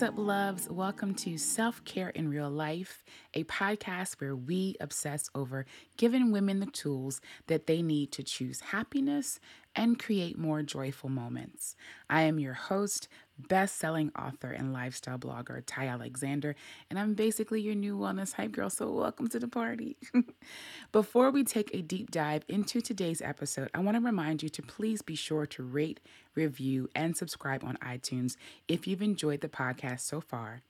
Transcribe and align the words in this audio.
What's 0.00 0.12
up, 0.12 0.18
loves? 0.18 0.66
Welcome 0.70 1.14
to 1.16 1.36
Self 1.36 1.84
Care 1.84 2.08
in 2.08 2.30
Real 2.30 2.48
Life, 2.48 3.04
a 3.34 3.44
podcast 3.44 4.18
where 4.18 4.34
we 4.34 4.74
obsess 4.80 5.28
over 5.34 5.66
giving 5.98 6.32
women 6.32 6.58
the 6.58 6.64
tools 6.64 7.20
that 7.48 7.66
they 7.66 7.82
need 7.82 8.10
to 8.12 8.22
choose 8.22 8.60
happiness 8.60 9.40
and 9.74 9.98
create 9.98 10.38
more 10.38 10.62
joyful 10.62 11.08
moments. 11.08 11.76
I 12.08 12.22
am 12.22 12.38
your 12.38 12.54
host, 12.54 13.08
best 13.38 13.76
selling 13.76 14.10
author 14.18 14.50
and 14.50 14.72
lifestyle 14.72 15.18
blogger, 15.18 15.62
Ty 15.64 15.86
Alexander, 15.86 16.54
and 16.88 16.98
I'm 16.98 17.14
basically 17.14 17.60
your 17.60 17.74
new 17.74 17.96
wellness 17.96 18.34
hype 18.34 18.52
girl, 18.52 18.70
so 18.70 18.90
welcome 18.90 19.28
to 19.28 19.38
the 19.38 19.48
party. 19.48 19.96
Before 20.92 21.30
we 21.30 21.44
take 21.44 21.70
a 21.72 21.82
deep 21.82 22.10
dive 22.10 22.44
into 22.48 22.80
today's 22.80 23.22
episode, 23.22 23.70
I 23.74 23.80
want 23.80 23.96
to 23.96 24.02
remind 24.02 24.42
you 24.42 24.48
to 24.50 24.62
please 24.62 25.02
be 25.02 25.14
sure 25.14 25.46
to 25.46 25.62
rate, 25.62 26.00
review, 26.34 26.88
and 26.94 27.16
subscribe 27.16 27.64
on 27.64 27.76
iTunes 27.78 28.36
if 28.68 28.86
you've 28.86 29.02
enjoyed 29.02 29.40
the 29.40 29.48
podcast 29.48 30.00
so 30.00 30.20
far. 30.20 30.62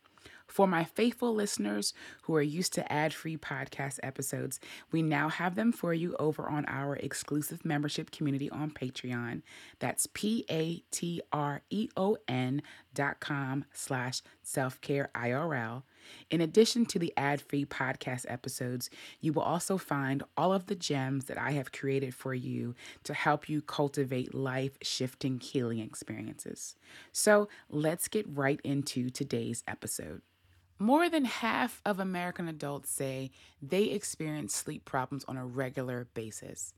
For 0.50 0.66
my 0.66 0.82
faithful 0.82 1.32
listeners 1.32 1.94
who 2.22 2.34
are 2.34 2.42
used 2.42 2.72
to 2.74 2.92
ad 2.92 3.14
free 3.14 3.36
podcast 3.36 4.00
episodes, 4.02 4.58
we 4.90 5.00
now 5.00 5.28
have 5.28 5.54
them 5.54 5.70
for 5.70 5.94
you 5.94 6.16
over 6.18 6.48
on 6.48 6.64
our 6.66 6.96
exclusive 6.96 7.64
membership 7.64 8.10
community 8.10 8.50
on 8.50 8.72
Patreon. 8.72 9.42
That's 9.78 10.08
P 10.12 10.44
A 10.50 10.82
T 10.90 11.22
R 11.32 11.62
E 11.70 11.88
O 11.96 12.16
N 12.26 12.62
dot 12.92 13.20
com 13.20 13.64
slash 13.72 14.22
self 14.42 14.80
care 14.80 15.10
IRL. 15.14 15.84
In 16.30 16.40
addition 16.40 16.84
to 16.86 16.98
the 16.98 17.12
ad 17.16 17.40
free 17.40 17.64
podcast 17.64 18.24
episodes, 18.28 18.90
you 19.20 19.32
will 19.32 19.42
also 19.42 19.78
find 19.78 20.24
all 20.36 20.52
of 20.52 20.66
the 20.66 20.74
gems 20.74 21.26
that 21.26 21.38
I 21.38 21.52
have 21.52 21.70
created 21.70 22.12
for 22.12 22.34
you 22.34 22.74
to 23.04 23.14
help 23.14 23.48
you 23.48 23.62
cultivate 23.62 24.34
life 24.34 24.76
shifting 24.82 25.38
healing 25.38 25.78
experiences. 25.78 26.74
So 27.12 27.48
let's 27.68 28.08
get 28.08 28.26
right 28.28 28.60
into 28.64 29.10
today's 29.10 29.62
episode. 29.68 30.22
More 30.82 31.10
than 31.10 31.26
half 31.26 31.82
of 31.84 32.00
American 32.00 32.48
adults 32.48 32.88
say 32.88 33.32
they 33.60 33.84
experience 33.84 34.54
sleep 34.54 34.86
problems 34.86 35.26
on 35.28 35.36
a 35.36 35.44
regular 35.44 36.08
basis. 36.14 36.72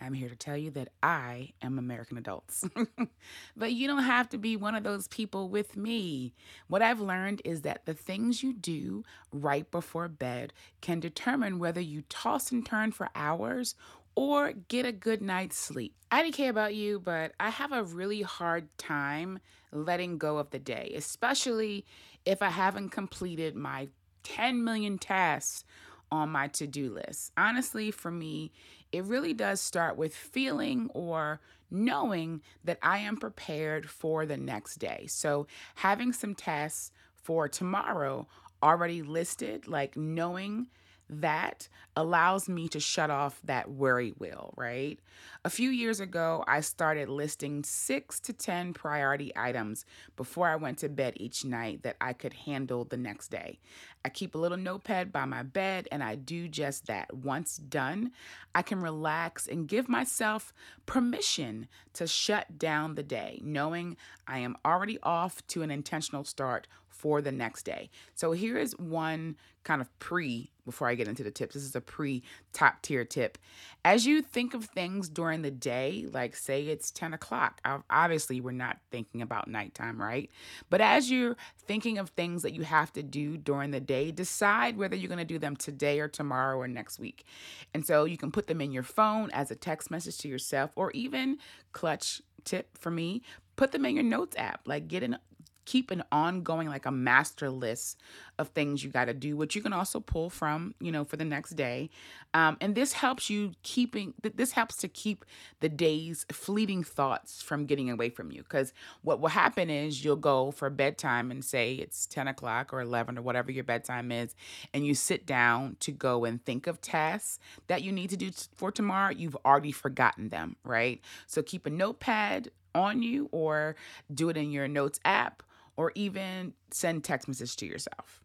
I'm 0.00 0.14
here 0.14 0.30
to 0.30 0.34
tell 0.34 0.56
you 0.56 0.70
that 0.70 0.88
I 1.02 1.52
am 1.60 1.78
American 1.78 2.16
adults. 2.16 2.64
but 3.56 3.72
you 3.72 3.86
don't 3.86 4.02
have 4.02 4.30
to 4.30 4.38
be 4.38 4.56
one 4.56 4.74
of 4.74 4.82
those 4.82 5.08
people 5.08 5.50
with 5.50 5.76
me. 5.76 6.32
What 6.68 6.80
I've 6.80 7.00
learned 7.00 7.42
is 7.44 7.60
that 7.62 7.84
the 7.84 7.92
things 7.92 8.42
you 8.42 8.54
do 8.54 9.04
right 9.30 9.70
before 9.70 10.08
bed 10.08 10.54
can 10.80 10.98
determine 10.98 11.58
whether 11.58 11.82
you 11.82 12.02
toss 12.08 12.50
and 12.50 12.64
turn 12.64 12.92
for 12.92 13.10
hours 13.14 13.74
or 14.16 14.52
get 14.68 14.86
a 14.86 14.92
good 14.92 15.22
night's 15.22 15.56
sleep. 15.56 15.94
I 16.10 16.22
don't 16.22 16.32
care 16.32 16.50
about 16.50 16.74
you, 16.74 17.00
but 17.00 17.32
I 17.40 17.50
have 17.50 17.72
a 17.72 17.82
really 17.82 18.22
hard 18.22 18.68
time 18.78 19.40
letting 19.72 20.18
go 20.18 20.38
of 20.38 20.50
the 20.50 20.58
day, 20.58 20.92
especially 20.96 21.84
if 22.24 22.40
I 22.42 22.50
haven't 22.50 22.90
completed 22.90 23.56
my 23.56 23.88
10 24.22 24.62
million 24.64 24.98
tasks 24.98 25.64
on 26.10 26.30
my 26.30 26.48
to 26.48 26.66
do 26.66 26.92
list. 26.92 27.32
Honestly, 27.36 27.90
for 27.90 28.10
me, 28.10 28.52
it 28.92 29.04
really 29.04 29.34
does 29.34 29.60
start 29.60 29.96
with 29.96 30.14
feeling 30.14 30.88
or 30.94 31.40
knowing 31.70 32.40
that 32.62 32.78
I 32.82 32.98
am 32.98 33.16
prepared 33.16 33.90
for 33.90 34.24
the 34.24 34.36
next 34.36 34.76
day. 34.76 35.06
So, 35.08 35.46
having 35.74 36.12
some 36.12 36.34
tasks 36.34 36.92
for 37.14 37.48
tomorrow 37.48 38.28
already 38.62 39.02
listed, 39.02 39.66
like 39.66 39.96
knowing 39.96 40.68
that 41.08 41.68
allows 41.96 42.48
me 42.48 42.68
to 42.68 42.80
shut 42.80 43.10
off 43.10 43.40
that 43.44 43.70
worry 43.70 44.10
wheel, 44.10 44.52
right? 44.56 44.98
A 45.44 45.50
few 45.50 45.70
years 45.70 46.00
ago, 46.00 46.44
I 46.48 46.60
started 46.60 47.08
listing 47.08 47.62
six 47.62 48.18
to 48.20 48.32
10 48.32 48.72
priority 48.72 49.32
items 49.36 49.84
before 50.16 50.48
I 50.48 50.56
went 50.56 50.78
to 50.78 50.88
bed 50.88 51.14
each 51.16 51.44
night 51.44 51.82
that 51.82 51.96
I 52.00 52.14
could 52.14 52.32
handle 52.32 52.84
the 52.84 52.96
next 52.96 53.28
day. 53.28 53.58
I 54.04 54.08
keep 54.08 54.34
a 54.34 54.38
little 54.38 54.58
notepad 54.58 55.12
by 55.12 55.24
my 55.24 55.42
bed 55.42 55.88
and 55.92 56.02
I 56.02 56.14
do 56.14 56.48
just 56.48 56.86
that. 56.86 57.14
Once 57.14 57.56
done, 57.56 58.12
I 58.54 58.62
can 58.62 58.80
relax 58.80 59.46
and 59.46 59.68
give 59.68 59.88
myself 59.88 60.52
permission 60.86 61.68
to 61.94 62.06
shut 62.06 62.58
down 62.58 62.94
the 62.94 63.02
day, 63.02 63.40
knowing 63.42 63.96
I 64.26 64.38
am 64.38 64.56
already 64.64 64.98
off 65.02 65.46
to 65.48 65.62
an 65.62 65.70
intentional 65.70 66.24
start 66.24 66.66
for 67.04 67.20
the 67.20 67.30
next 67.30 67.64
day. 67.64 67.90
So 68.14 68.32
here 68.32 68.56
is 68.56 68.72
one 68.78 69.36
kind 69.62 69.82
of 69.82 69.98
pre 69.98 70.50
before 70.64 70.88
I 70.88 70.94
get 70.94 71.06
into 71.06 71.22
the 71.22 71.30
tips. 71.30 71.52
This 71.52 71.62
is 71.62 71.76
a 71.76 71.80
pre 71.82 72.22
top 72.54 72.80
tier 72.80 73.04
tip. 73.04 73.36
As 73.84 74.06
you 74.06 74.22
think 74.22 74.54
of 74.54 74.64
things 74.64 75.10
during 75.10 75.42
the 75.42 75.50
day, 75.50 76.06
like 76.10 76.34
say 76.34 76.62
it's 76.62 76.90
10 76.90 77.12
o'clock, 77.12 77.60
obviously 77.90 78.40
we're 78.40 78.52
not 78.52 78.78
thinking 78.90 79.20
about 79.20 79.48
nighttime, 79.48 80.00
right? 80.00 80.30
But 80.70 80.80
as 80.80 81.10
you're 81.10 81.36
thinking 81.66 81.98
of 81.98 82.08
things 82.08 82.40
that 82.40 82.54
you 82.54 82.62
have 82.62 82.90
to 82.94 83.02
do 83.02 83.36
during 83.36 83.70
the 83.70 83.80
day, 83.80 84.10
decide 84.10 84.78
whether 84.78 84.96
you're 84.96 85.08
going 85.08 85.18
to 85.18 85.26
do 85.26 85.38
them 85.38 85.56
today 85.56 86.00
or 86.00 86.08
tomorrow 86.08 86.56
or 86.56 86.68
next 86.68 86.98
week. 86.98 87.26
And 87.74 87.84
so 87.84 88.06
you 88.06 88.16
can 88.16 88.32
put 88.32 88.46
them 88.46 88.62
in 88.62 88.72
your 88.72 88.82
phone 88.82 89.30
as 89.32 89.50
a 89.50 89.56
text 89.56 89.90
message 89.90 90.16
to 90.18 90.28
yourself 90.28 90.70
or 90.74 90.90
even 90.92 91.36
clutch 91.72 92.22
tip 92.44 92.78
for 92.78 92.90
me 92.90 93.22
put 93.56 93.72
them 93.72 93.86
in 93.86 93.94
your 93.94 94.04
notes 94.04 94.36
app 94.36 94.60
like 94.66 94.86
get 94.86 95.02
an 95.02 95.16
keep 95.64 95.90
an 95.90 96.02
ongoing 96.12 96.68
like 96.68 96.86
a 96.86 96.90
master 96.90 97.50
list 97.50 98.00
of 98.38 98.48
things 98.48 98.82
you 98.82 98.90
got 98.90 99.06
to 99.06 99.14
do 99.14 99.36
which 99.36 99.54
you 99.54 99.62
can 99.62 99.72
also 99.72 100.00
pull 100.00 100.30
from 100.30 100.74
you 100.80 100.90
know 100.90 101.04
for 101.04 101.16
the 101.16 101.24
next 101.24 101.50
day. 101.50 101.90
Um, 102.32 102.56
and 102.60 102.74
this 102.74 102.92
helps 102.92 103.30
you 103.30 103.52
keeping 103.62 104.14
this 104.22 104.52
helps 104.52 104.76
to 104.78 104.88
keep 104.88 105.24
the 105.60 105.68
day's 105.68 106.26
fleeting 106.32 106.82
thoughts 106.82 107.42
from 107.42 107.66
getting 107.66 107.90
away 107.90 108.10
from 108.10 108.32
you 108.32 108.42
because 108.42 108.72
what 109.02 109.20
will 109.20 109.28
happen 109.28 109.70
is 109.70 110.04
you'll 110.04 110.16
go 110.16 110.50
for 110.50 110.68
bedtime 110.70 111.30
and 111.30 111.44
say 111.44 111.74
it's 111.74 112.06
10 112.06 112.28
o'clock 112.28 112.72
or 112.72 112.80
11 112.80 113.18
or 113.18 113.22
whatever 113.22 113.52
your 113.52 113.64
bedtime 113.64 114.10
is 114.10 114.34
and 114.72 114.86
you 114.86 114.94
sit 114.94 115.26
down 115.26 115.76
to 115.80 115.92
go 115.92 116.24
and 116.24 116.44
think 116.44 116.66
of 116.66 116.80
tasks 116.80 117.38
that 117.68 117.82
you 117.82 117.92
need 117.92 118.10
to 118.10 118.16
do 118.16 118.30
for 118.56 118.70
tomorrow. 118.70 119.12
You've 119.12 119.36
already 119.44 119.72
forgotten 119.72 120.28
them 120.28 120.56
right? 120.64 121.00
So 121.26 121.42
keep 121.42 121.66
a 121.66 121.70
notepad 121.70 122.50
on 122.74 123.02
you 123.02 123.28
or 123.30 123.76
do 124.12 124.28
it 124.28 124.36
in 124.36 124.50
your 124.50 124.66
notes 124.66 124.98
app 125.04 125.42
or 125.76 125.92
even 125.94 126.54
send 126.70 127.04
text 127.04 127.28
message 127.28 127.56
to 127.56 127.66
yourself. 127.66 128.20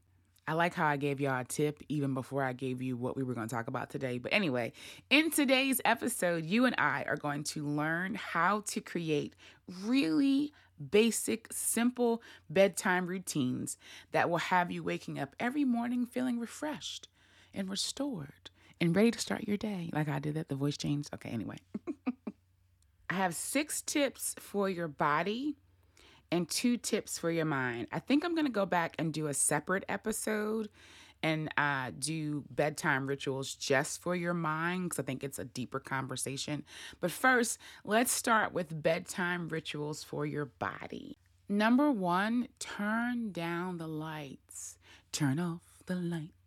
I 0.48 0.54
like 0.54 0.74
how 0.74 0.88
I 0.88 0.98
gave 0.98 1.22
y'all 1.22 1.42
a 1.42 1.44
tip 1.44 1.84
even 1.90 2.16
before 2.16 2.44
I 2.44 2.54
gave 2.54 2.82
you 2.82 2.98
what 2.98 3.16
we 3.16 3.22
were 3.22 3.36
going 3.36 3.48
to 3.48 3.56
talk 3.56 3.68
about 3.68 3.92
today. 3.92 4.18
But 4.18 4.34
anyway, 4.34 4.74
in 5.12 5.30
today's 5.30 5.80
episode, 5.86 6.44
you 6.44 6.66
and 6.66 6.74
I 6.80 7.04
are 7.08 7.18
going 7.18 7.44
to 7.46 7.64
learn 7.64 8.16
how 8.16 8.62
to 8.70 8.82
create 8.82 9.36
really 9.84 10.52
basic, 10.90 11.50
simple 11.52 12.24
bedtime 12.50 13.06
routines 13.06 13.78
that 14.12 14.28
will 14.28 14.38
have 14.38 14.72
you 14.72 14.82
waking 14.82 15.20
up 15.20 15.36
every 15.40 15.66
morning 15.66 16.08
feeling 16.08 16.40
refreshed 16.40 17.10
and 17.54 17.70
restored 17.70 18.50
and 18.82 18.96
ready 18.96 19.12
to 19.12 19.20
start 19.20 19.48
your 19.48 19.58
day. 19.58 19.92
Like 19.94 20.10
I 20.10 20.18
did 20.18 20.34
that, 20.34 20.50
the 20.50 20.56
voice 20.56 20.78
changed. 20.78 21.14
Okay, 21.14 21.30
anyway. 21.30 21.58
I 23.10 23.14
have 23.14 23.36
six 23.36 23.84
tips 23.84 24.36
for 24.40 24.68
your 24.68 24.88
body 24.88 25.58
and 26.32 26.50
two 26.50 26.78
tips 26.78 27.18
for 27.18 27.32
your 27.32 27.46
mind. 27.46 27.88
I 27.92 28.00
think 28.00 28.24
I'm 28.24 28.36
going 28.36 28.46
to 28.46 28.52
go 28.52 28.66
back 28.66 28.96
and 29.00 29.14
do 29.14 29.28
a 29.28 29.34
separate 29.34 29.84
episode 29.90 30.70
and 31.22 31.50
uh, 31.58 31.92
do 31.98 32.44
bedtime 32.50 33.08
rituals 33.08 33.56
just 33.56 34.02
for 34.02 34.16
your 34.16 34.34
mind 34.34 34.86
because 34.86 35.00
I 35.00 35.04
think 35.04 35.24
it's 35.24 35.40
a 35.40 35.46
deeper 35.46 35.80
conversation. 35.80 36.64
But 37.02 37.12
first, 37.12 37.60
let's 37.84 38.12
start 38.12 38.54
with 38.54 38.82
bedtime 38.82 39.50
rituals 39.50 40.04
for 40.04 40.26
your 40.26 40.46
body. 40.46 41.18
Number 41.50 41.92
one, 41.92 42.48
turn 42.60 43.32
down 43.32 43.78
the 43.78 43.88
lights. 43.88 44.78
Turn 45.12 45.40
off 45.40 45.62
the 45.88 45.96
lights 45.96 46.40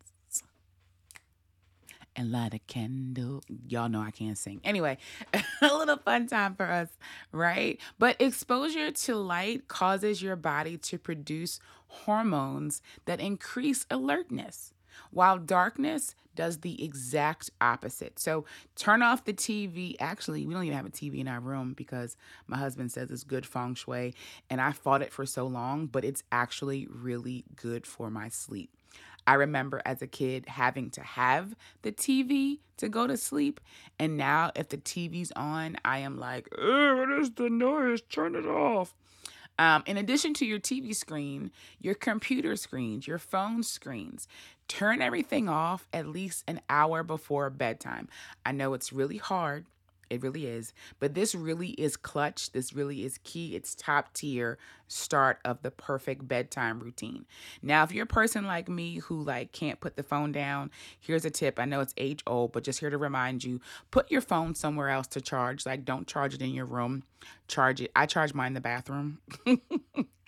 and 2.16 2.30
light 2.30 2.54
a 2.54 2.58
candle. 2.60 3.42
Y'all 3.68 3.88
know 3.88 4.00
I 4.00 4.10
can't 4.10 4.36
sing. 4.36 4.60
Anyway, 4.64 4.98
a 5.34 5.74
little 5.74 5.96
fun 5.96 6.26
time 6.26 6.54
for 6.54 6.66
us, 6.66 6.88
right? 7.32 7.80
But 7.98 8.20
exposure 8.20 8.90
to 8.90 9.16
light 9.16 9.68
causes 9.68 10.22
your 10.22 10.36
body 10.36 10.76
to 10.78 10.98
produce 10.98 11.60
hormones 11.88 12.82
that 13.06 13.20
increase 13.20 13.86
alertness. 13.90 14.72
while 15.10 15.38
darkness 15.38 16.14
does 16.34 16.58
the 16.58 16.82
exact 16.82 17.50
opposite. 17.60 18.18
So 18.18 18.46
turn 18.74 19.02
off 19.02 19.24
the 19.24 19.34
TV. 19.34 19.96
Actually, 20.00 20.46
we 20.46 20.54
don't 20.54 20.64
even 20.64 20.76
have 20.76 20.86
a 20.86 20.90
TV 20.90 21.18
in 21.20 21.28
our 21.28 21.40
room 21.40 21.74
because 21.74 22.16
my 22.46 22.56
husband 22.56 22.90
says 22.90 23.10
it's 23.10 23.24
good 23.24 23.44
feng 23.44 23.74
shui, 23.74 24.14
and 24.48 24.60
I 24.60 24.72
fought 24.72 25.02
it 25.02 25.12
for 25.12 25.26
so 25.26 25.46
long, 25.46 25.86
but 25.86 26.04
it's 26.04 26.22
actually 26.32 26.86
really 26.90 27.44
good 27.54 27.86
for 27.86 28.10
my 28.10 28.28
sleep. 28.28 28.70
I 29.26 29.34
remember 29.34 29.80
as 29.84 30.02
a 30.02 30.06
kid 30.06 30.46
having 30.46 30.90
to 30.90 31.00
have 31.00 31.54
the 31.82 31.92
TV 31.92 32.58
to 32.78 32.88
go 32.88 33.06
to 33.06 33.16
sleep. 33.16 33.60
And 33.98 34.16
now, 34.16 34.50
if 34.56 34.68
the 34.68 34.78
TV's 34.78 35.32
on, 35.36 35.76
I 35.84 35.98
am 35.98 36.18
like, 36.18 36.48
what 36.56 37.10
is 37.20 37.30
the 37.32 37.48
noise? 37.48 38.02
Turn 38.02 38.34
it 38.34 38.46
off. 38.46 38.94
Um, 39.58 39.82
in 39.86 39.96
addition 39.96 40.34
to 40.34 40.46
your 40.46 40.58
TV 40.58 40.94
screen, 40.94 41.52
your 41.78 41.94
computer 41.94 42.56
screens, 42.56 43.06
your 43.06 43.18
phone 43.18 43.62
screens, 43.62 44.26
turn 44.66 45.02
everything 45.02 45.48
off 45.48 45.86
at 45.92 46.06
least 46.06 46.42
an 46.48 46.60
hour 46.70 47.02
before 47.02 47.50
bedtime. 47.50 48.08
I 48.44 48.52
know 48.52 48.74
it's 48.74 48.92
really 48.92 49.18
hard. 49.18 49.66
It 50.12 50.22
really 50.22 50.46
is. 50.46 50.74
But 51.00 51.14
this 51.14 51.34
really 51.34 51.70
is 51.70 51.96
clutch. 51.96 52.52
This 52.52 52.74
really 52.74 53.02
is 53.02 53.18
key. 53.24 53.56
It's 53.56 53.74
top 53.74 54.12
tier 54.12 54.58
start 54.86 55.38
of 55.42 55.62
the 55.62 55.70
perfect 55.70 56.28
bedtime 56.28 56.80
routine. 56.80 57.24
Now, 57.62 57.82
if 57.82 57.92
you're 57.92 58.04
a 58.04 58.06
person 58.06 58.44
like 58.44 58.68
me 58.68 58.98
who 58.98 59.22
like 59.22 59.52
can't 59.52 59.80
put 59.80 59.96
the 59.96 60.02
phone 60.02 60.30
down, 60.30 60.70
here's 61.00 61.24
a 61.24 61.30
tip. 61.30 61.58
I 61.58 61.64
know 61.64 61.80
it's 61.80 61.94
age 61.96 62.22
old, 62.26 62.52
but 62.52 62.62
just 62.62 62.80
here 62.80 62.90
to 62.90 62.98
remind 62.98 63.42
you, 63.42 63.62
put 63.90 64.10
your 64.10 64.20
phone 64.20 64.54
somewhere 64.54 64.90
else 64.90 65.06
to 65.08 65.22
charge. 65.22 65.64
Like 65.64 65.86
don't 65.86 66.06
charge 66.06 66.34
it 66.34 66.42
in 66.42 66.50
your 66.52 66.66
room. 66.66 67.04
Charge 67.48 67.80
it. 67.80 67.90
I 67.96 68.04
charge 68.04 68.34
mine 68.34 68.48
in 68.48 68.54
the 68.54 68.60
bathroom. 68.60 69.18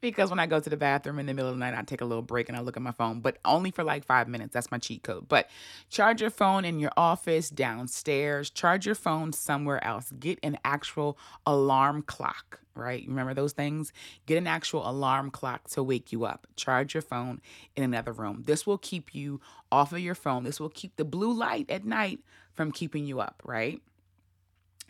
because 0.00 0.30
when 0.30 0.38
I 0.38 0.46
go 0.46 0.60
to 0.60 0.70
the 0.70 0.76
bathroom 0.76 1.18
in 1.18 1.26
the 1.26 1.34
middle 1.34 1.50
of 1.50 1.56
the 1.56 1.60
night, 1.60 1.74
I 1.76 1.82
take 1.82 2.00
a 2.00 2.04
little 2.04 2.22
break 2.22 2.48
and 2.48 2.56
I 2.56 2.60
look 2.60 2.76
at 2.76 2.82
my 2.82 2.92
phone, 2.92 3.20
but 3.20 3.38
only 3.44 3.70
for 3.70 3.84
like 3.84 4.04
five 4.04 4.28
minutes. 4.28 4.52
That's 4.52 4.70
my 4.70 4.78
cheat 4.78 5.02
code. 5.02 5.28
But 5.28 5.48
charge 5.88 6.20
your 6.20 6.30
phone 6.30 6.64
in 6.64 6.78
your 6.78 6.92
office, 6.96 7.50
downstairs, 7.50 8.50
charge 8.50 8.86
your 8.86 8.94
phone 8.94 9.32
somewhere 9.32 9.82
else. 9.84 10.12
Get 10.18 10.38
an 10.42 10.58
actual 10.64 11.18
alarm 11.46 12.02
clock, 12.02 12.60
right? 12.74 13.04
Remember 13.06 13.34
those 13.34 13.52
things? 13.52 13.92
Get 14.26 14.38
an 14.38 14.46
actual 14.46 14.88
alarm 14.88 15.30
clock 15.30 15.68
to 15.70 15.82
wake 15.82 16.12
you 16.12 16.24
up. 16.24 16.46
Charge 16.56 16.94
your 16.94 17.02
phone 17.02 17.40
in 17.74 17.82
another 17.82 18.12
room. 18.12 18.42
This 18.46 18.66
will 18.66 18.78
keep 18.78 19.14
you 19.14 19.40
off 19.72 19.92
of 19.92 20.00
your 20.00 20.14
phone. 20.14 20.44
This 20.44 20.60
will 20.60 20.70
keep 20.70 20.96
the 20.96 21.04
blue 21.04 21.32
light 21.32 21.70
at 21.70 21.84
night 21.84 22.20
from 22.52 22.72
keeping 22.72 23.06
you 23.06 23.20
up, 23.20 23.42
right? 23.44 23.80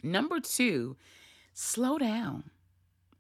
Number 0.03 0.41
two, 0.41 0.97
slow 1.55 1.99
down 1.99 2.51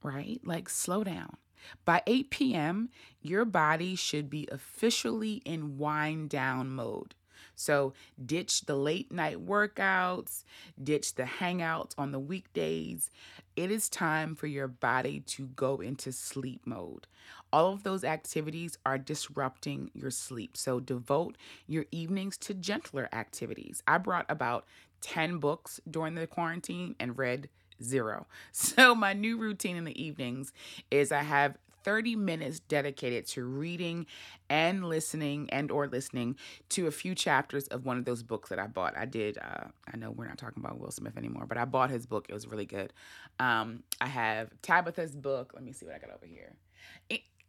right? 0.07 0.41
Like, 0.45 0.69
slow 0.69 1.05
down. 1.05 1.37
By 1.85 2.03
8 2.07 2.31
p.m., 2.31 2.91
your 3.21 3.45
body 3.45 3.95
should 3.97 4.31
be 4.31 4.49
officially 4.51 5.43
in 5.45 5.79
wind 5.79 6.31
down 6.31 6.71
mode. 6.71 7.15
So, 7.57 7.95
ditch 8.25 8.67
the 8.67 8.77
late 8.77 9.11
night 9.11 9.45
workouts, 9.47 10.45
ditch 10.83 11.15
the 11.15 11.25
hangouts 11.25 11.93
on 11.97 12.13
the 12.13 12.19
weekdays. 12.19 13.11
It 13.57 13.71
is 13.71 13.89
time 13.89 14.35
for 14.35 14.47
your 14.47 14.69
body 14.69 15.21
to 15.21 15.47
go 15.47 15.81
into 15.81 16.13
sleep 16.13 16.61
mode. 16.67 17.07
All 17.53 17.73
of 17.73 17.83
those 17.83 18.05
activities 18.05 18.77
are 18.85 18.99
disrupting 18.99 19.91
your 19.95 20.11
sleep. 20.11 20.57
So, 20.57 20.81
devote 20.81 21.39
your 21.67 21.87
evenings 21.91 22.37
to 22.39 22.55
gentler 22.55 23.09
activities. 23.13 23.83
I 23.89 23.99
brought 23.99 24.27
about 24.29 24.67
10 25.01 25.39
books 25.39 25.81
during 25.91 26.15
the 26.15 26.27
quarantine 26.27 26.95
and 27.01 27.17
read 27.17 27.49
zero. 27.83 28.27
So 28.53 28.95
my 28.95 29.13
new 29.13 29.37
routine 29.39 29.77
in 29.77 29.85
the 29.85 30.03
evenings 30.03 30.53
is 30.91 31.13
I 31.13 31.23
have 31.23 31.57
30 31.85 32.17
minutes 32.17 32.59
dedicated 32.59 33.27
to 33.29 33.45
reading 33.45 34.07
and 34.51 34.85
listening 34.85 35.49
and 35.51 35.71
or 35.71 35.87
listening 35.87 36.37
to 36.71 36.89
a 36.89 36.91
few 36.91 37.15
chapters 37.15 37.69
of 37.69 37.87
one 37.87 37.97
of 37.97 38.05
those 38.05 38.25
books 38.25 38.49
that 38.49 38.59
I 38.59 38.67
bought. 38.67 38.97
I 38.99 39.05
did 39.05 39.39
uh, 39.39 39.69
I 39.93 39.97
know 39.97 40.11
we're 40.11 40.27
not 40.27 40.37
talking 40.37 40.63
about 40.65 40.81
Will 40.81 40.91
Smith 40.91 41.17
anymore, 41.17 41.47
but 41.47 41.59
I 41.59 41.65
bought 41.65 41.91
his 41.91 42.05
book. 42.05 42.27
It 42.29 42.33
was 42.35 42.49
really 42.49 42.67
good. 42.67 42.93
Um, 43.39 43.85
I 44.01 44.09
have 44.09 44.51
Tabitha's 44.63 45.15
book. 45.15 45.53
Let 45.55 45.63
me 45.63 45.73
see 45.73 45.87
what 45.87 45.95
I 45.95 45.99
got 45.99 46.11
over 46.11 46.27
here. 46.27 46.57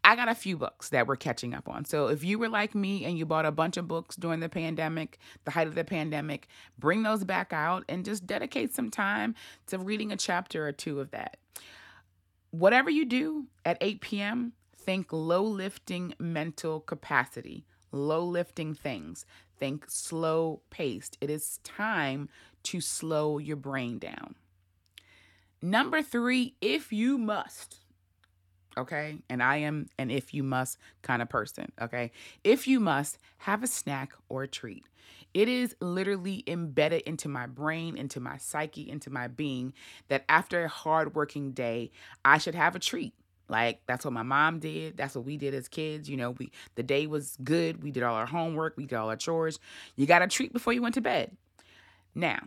I 0.07 0.15
got 0.15 0.29
a 0.29 0.35
few 0.35 0.55
books 0.55 0.87
that 0.89 1.05
we're 1.05 1.17
catching 1.17 1.53
up 1.53 1.67
on. 1.67 1.83
So 1.83 2.07
if 2.07 2.23
you 2.23 2.39
were 2.39 2.47
like 2.47 2.73
me 2.73 3.03
and 3.03 3.17
you 3.17 3.25
bought 3.25 3.45
a 3.45 3.51
bunch 3.51 3.75
of 3.75 3.89
books 3.89 4.15
during 4.15 4.39
the 4.39 4.47
pandemic, 4.47 5.19
the 5.43 5.51
height 5.51 5.67
of 5.67 5.75
the 5.75 5.83
pandemic, 5.83 6.47
bring 6.79 7.03
those 7.03 7.25
back 7.25 7.51
out 7.51 7.83
and 7.89 8.05
just 8.05 8.25
dedicate 8.25 8.73
some 8.73 8.89
time 8.89 9.35
to 9.65 9.77
reading 9.77 10.13
a 10.13 10.15
chapter 10.15 10.65
or 10.65 10.71
two 10.71 11.01
of 11.01 11.11
that. 11.11 11.35
Whatever 12.51 12.89
you 12.89 13.03
do 13.03 13.47
at 13.65 13.77
8 13.81 13.99
p.m., 13.99 14.53
think 14.77 15.11
low 15.11 15.43
lifting 15.43 16.13
mental 16.17 16.79
capacity, 16.79 17.65
low 17.91 18.23
lifting 18.23 18.73
things. 18.73 19.25
Think 19.59 19.87
slow 19.89 20.61
paced. 20.69 21.17
It 21.19 21.29
is 21.29 21.59
time 21.65 22.29
to 22.63 22.79
slow 22.79 23.39
your 23.39 23.57
brain 23.57 23.99
down. 23.99 24.35
Number 25.61 26.01
three, 26.01 26.55
if 26.61 26.93
you 26.93 27.17
must 27.17 27.81
okay? 28.77 29.17
And 29.29 29.41
I 29.41 29.57
am 29.57 29.89
an 29.97 30.11
if 30.11 30.33
you 30.33 30.43
must 30.43 30.77
kind 31.01 31.21
of 31.21 31.29
person, 31.29 31.71
okay? 31.81 32.11
If 32.43 32.67
you 32.67 32.79
must, 32.79 33.17
have 33.39 33.63
a 33.63 33.67
snack 33.67 34.13
or 34.29 34.43
a 34.43 34.47
treat. 34.47 34.85
It 35.33 35.47
is 35.47 35.75
literally 35.81 36.43
embedded 36.47 37.01
into 37.01 37.27
my 37.27 37.47
brain, 37.47 37.97
into 37.97 38.19
my 38.19 38.37
psyche, 38.37 38.89
into 38.89 39.09
my 39.09 39.27
being 39.27 39.73
that 40.07 40.23
after 40.29 40.63
a 40.63 40.69
hard 40.69 41.15
working 41.15 41.51
day, 41.51 41.91
I 42.23 42.37
should 42.37 42.55
have 42.55 42.75
a 42.75 42.79
treat. 42.79 43.13
Like 43.49 43.81
that's 43.87 44.03
what 44.03 44.13
my 44.13 44.23
mom 44.23 44.59
did. 44.59 44.97
That's 44.97 45.15
what 45.15 45.25
we 45.25 45.37
did 45.37 45.53
as 45.53 45.67
kids. 45.67 46.09
You 46.09 46.17
know, 46.17 46.31
we 46.31 46.51
the 46.75 46.83
day 46.83 47.07
was 47.07 47.37
good. 47.43 47.81
We 47.81 47.91
did 47.91 48.03
all 48.03 48.15
our 48.15 48.25
homework. 48.25 48.75
We 48.75 48.85
did 48.85 48.95
all 48.95 49.09
our 49.09 49.15
chores. 49.15 49.59
You 49.95 50.05
got 50.05 50.21
a 50.21 50.27
treat 50.27 50.51
before 50.51 50.73
you 50.73 50.81
went 50.81 50.95
to 50.95 51.01
bed. 51.01 51.35
Now, 52.13 52.39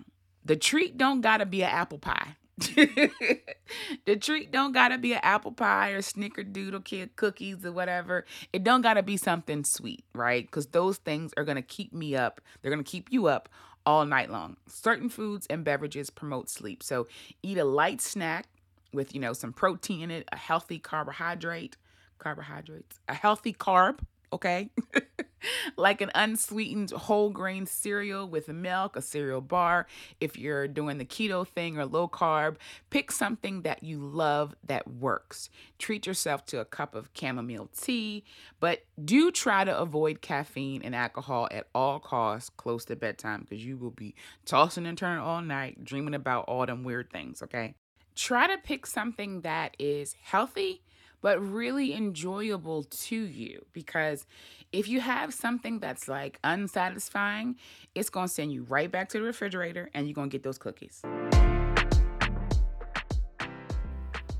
the 0.45 0.57
treat 0.57 0.99
don't 0.99 1.21
gotta 1.21 1.47
be 1.47 1.63
an 1.63 1.71
apple 1.71 1.99
pie. 1.99 2.37
the 4.05 4.17
treat 4.21 4.51
don't 4.53 4.73
gotta 4.73 4.99
be 4.99 5.13
an 5.15 5.21
apple 5.23 5.53
pie 5.53 5.91
or 5.91 6.03
snickerdoodle 6.03 6.85
kid 6.85 7.17
cookies 7.17 7.65
or 7.65 7.73
whatever. 7.73 8.25
It 8.53 8.65
don't 8.65 8.83
gotta 8.83 9.03
be 9.03 9.17
something 9.17 9.65
sweet, 9.65 10.05
right? 10.15 10.45
Because 10.45 10.67
those 10.67 10.99
things 10.99 11.33
are 11.37 11.45
gonna 11.45 11.63
keep 11.63 11.93
me 11.93 12.15
up. 12.15 12.41
They're 12.61 12.71
gonna 12.71 12.85
keep 12.85 13.09
you 13.11 13.27
up 13.27 13.49
all 13.87 14.05
night 14.05 14.31
long. 14.31 14.57
Certain 14.67 15.09
foods 15.09 15.47
and 15.49 15.65
beverages 15.65 16.11
promote 16.11 16.51
sleep. 16.51 16.83
So 16.83 17.09
eat 17.43 17.59
a 17.59 17.65
light 17.65 18.01
snack 18.01 18.47
with, 18.93 19.15
you 19.15 19.21
know, 19.21 19.33
some 19.33 19.53
protein 19.53 20.03
in 20.03 20.11
it, 20.11 20.29
a 20.33 20.37
healthy 20.37 20.79
carbohydrate, 20.79 21.77
carbohydrates, 22.19 22.99
a 23.09 23.15
healthy 23.15 23.53
carb, 23.53 24.01
okay? 24.33 24.71
like 25.77 26.01
an 26.01 26.11
unsweetened 26.15 26.91
whole 26.91 27.31
grain 27.31 27.67
cereal 27.67 28.29
with 28.29 28.49
milk, 28.49 28.97
a 28.97 29.03
cereal 29.03 29.41
bar. 29.41 29.87
If 30.21 30.39
you're 30.39 30.69
doing 30.69 30.99
the 30.99 31.05
keto 31.05 31.47
thing 31.47 31.79
or 31.79 31.87
low 31.87 32.09
carb, 32.09 32.57
pick 32.91 33.11
something 33.11 33.63
that 33.63 33.83
you 33.83 33.99
love 33.99 34.55
that 34.65 34.89
works. 34.89 35.51
Treat 35.79 36.07
yourself 36.07 36.45
to 36.47 36.61
a 36.61 36.65
cup 36.65 36.95
of 36.95 37.11
chamomile 37.15 37.71
tea, 37.77 38.25
but 38.59 38.85
do 39.03 39.31
try 39.31 39.65
to 39.65 39.77
avoid 39.77 40.21
caffeine 40.21 40.83
and 40.83 40.95
alcohol 40.95 41.49
at 41.51 41.67
all 41.75 41.99
costs 41.99 42.51
close 42.51 42.85
to 42.87 42.97
bedtime 42.97 43.47
because 43.49 43.65
you 43.65 43.77
will 43.77 43.91
be 43.91 44.15
tossing 44.45 44.87
and 44.87 44.99
turning 44.99 45.23
all 45.23 45.43
night 45.43 45.85
dreaming 45.85 46.15
about 46.15 46.45
all 46.47 46.67
them 46.67 46.85
weird 46.85 47.11
things, 47.11 47.43
okay? 47.43 47.75
Try 48.15 48.47
to 48.49 48.59
pick 48.59 48.87
something 48.87 49.43
that 49.43 49.77
is 49.79 50.15
healthy 50.23 50.83
but 51.21 51.41
really 51.41 51.95
enjoyable 51.95 52.85
to 52.85 53.17
you 53.17 53.65
because 53.73 54.27
if 54.73 54.89
you 54.89 55.01
have 55.01 55.35
something 55.35 55.79
that's 55.79 56.09
like 56.09 56.39
unsatisfying, 56.45 57.57
it's 57.95 58.11
going 58.11 58.29
to 58.29 58.33
send 58.33 58.53
you 58.53 58.63
right 58.65 58.91
back 58.91 59.09
to 59.11 59.19
the 59.19 59.25
refrigerator 59.25 59.91
and 59.95 60.07
you're 60.07 60.15
going 60.15 60.31
to 60.31 60.35
get 60.35 60.43
those 60.43 60.59
cookies. 60.59 61.03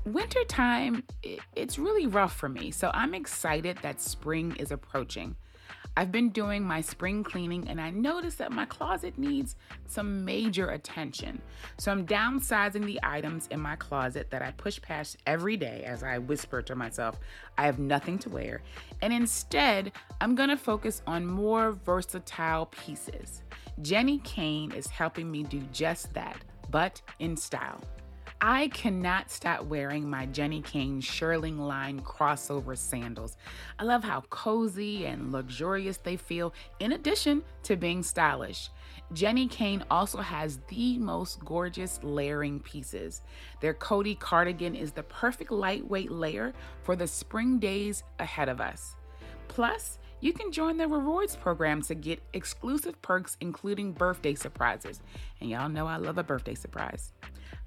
Wintertime, 0.05 1.03
it's 1.55 1.77
really 1.77 2.07
rough 2.07 2.35
for 2.35 2.49
me, 2.49 2.71
so 2.71 2.89
I'm 2.93 3.13
excited 3.13 3.77
that 3.83 4.01
spring 4.01 4.55
is 4.57 4.71
approaching. 4.71 5.35
I've 5.97 6.11
been 6.11 6.29
doing 6.29 6.63
my 6.63 6.79
spring 6.79 7.23
cleaning 7.23 7.67
and 7.67 7.79
I 7.81 7.89
noticed 7.89 8.37
that 8.37 8.51
my 8.51 8.65
closet 8.65 9.17
needs 9.17 9.57
some 9.87 10.23
major 10.23 10.69
attention. 10.69 11.41
So 11.77 11.91
I'm 11.91 12.05
downsizing 12.05 12.85
the 12.85 12.99
items 13.03 13.47
in 13.47 13.59
my 13.59 13.75
closet 13.75 14.29
that 14.31 14.41
I 14.41 14.51
push 14.51 14.81
past 14.81 15.17
every 15.25 15.57
day 15.57 15.83
as 15.85 16.01
I 16.01 16.17
whisper 16.17 16.61
to 16.61 16.75
myself, 16.75 17.19
I 17.57 17.65
have 17.65 17.79
nothing 17.79 18.17
to 18.19 18.29
wear. 18.29 18.61
And 19.01 19.11
instead, 19.11 19.91
I'm 20.21 20.33
gonna 20.35 20.57
focus 20.57 21.01
on 21.05 21.25
more 21.25 21.73
versatile 21.73 22.67
pieces. 22.67 23.43
Jenni 23.81 24.23
Kayne 24.23 24.71
is 24.71 24.87
helping 24.87 25.29
me 25.29 25.43
do 25.43 25.59
just 25.73 26.13
that, 26.13 26.37
but 26.69 27.01
in 27.19 27.35
style. 27.35 27.81
I 28.43 28.69
cannot 28.69 29.29
stop 29.29 29.65
wearing 29.65 30.09
my 30.09 30.25
Jenni 30.25 30.63
Kayne 30.63 30.99
Shearling 30.99 31.59
line 31.59 32.01
crossover 32.01 32.75
sandals. 32.75 33.37
I 33.77 33.83
love 33.83 34.03
how 34.03 34.21
cozy 34.31 35.05
and 35.05 35.31
luxurious 35.31 35.97
they 35.97 36.17
feel, 36.17 36.51
in 36.79 36.93
addition 36.93 37.43
to 37.61 37.75
being 37.75 38.01
stylish. 38.01 38.71
Jenni 39.13 39.47
Kayne 39.47 39.83
also 39.91 40.17
has 40.17 40.57
the 40.69 40.97
most 40.97 41.45
gorgeous 41.45 41.99
layering 42.01 42.59
pieces. 42.61 43.21
Their 43.59 43.75
Cody 43.75 44.15
cardigan 44.15 44.73
is 44.73 44.91
the 44.91 45.03
perfect 45.03 45.51
lightweight 45.51 46.11
layer 46.11 46.51
for 46.81 46.95
the 46.95 47.05
spring 47.05 47.59
days 47.59 48.03
ahead 48.17 48.49
of 48.49 48.59
us. 48.59 48.95
Plus, 49.49 49.99
you 50.19 50.33
can 50.33 50.51
join 50.51 50.77
the 50.77 50.87
rewards 50.87 51.35
program 51.35 51.83
to 51.83 51.93
get 51.93 52.23
exclusive 52.33 52.99
perks, 53.03 53.37
including 53.39 53.91
birthday 53.91 54.33
surprises. 54.33 54.99
And 55.39 55.51
y'all 55.51 55.69
know 55.69 55.85
I 55.85 55.97
love 55.97 56.17
a 56.17 56.23
birthday 56.23 56.55
surprise. 56.55 57.13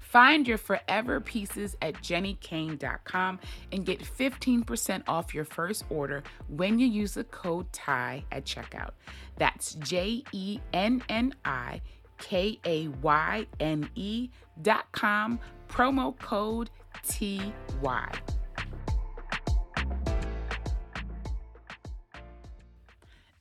Find 0.05 0.47
your 0.47 0.59
forever 0.59 1.19
pieces 1.19 1.75
at 1.81 1.95
jennikayne.com 1.95 3.39
and 3.71 3.85
get 3.85 4.01
15% 4.01 5.03
off 5.07 5.33
your 5.33 5.45
first 5.45 5.83
order 5.89 6.23
when 6.47 6.79
you 6.79 6.87
use 6.87 7.15
the 7.15 7.23
code 7.25 7.71
TIE 7.73 8.23
at 8.31 8.45
checkout. 8.45 8.91
That's 9.37 9.73
J 9.75 10.23
E 10.31 10.59
N 10.73 11.03
N 11.09 11.33
I 11.43 11.81
K 12.19 12.59
A 12.65 12.87
Y 12.87 13.47
N 13.59 13.89
E 13.95 14.29
dot 14.61 14.85
com, 14.91 15.39
promo 15.67 16.17
code 16.19 16.69
T 17.05 17.41